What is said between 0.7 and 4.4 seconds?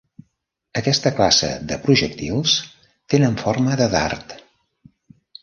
Aquesta classe de projectils tenen forma de dard.